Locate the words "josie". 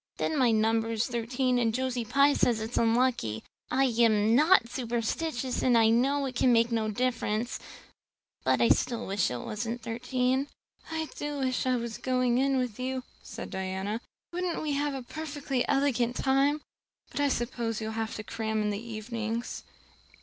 1.75-2.05